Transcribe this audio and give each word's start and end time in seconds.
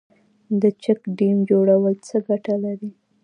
د 0.61 0.63
چک 0.83 0.99
ډیم 1.17 1.37
جوړول 1.49 1.95
څه 2.07 2.17
ګټه 2.27 2.55
لري؟ 2.63 2.91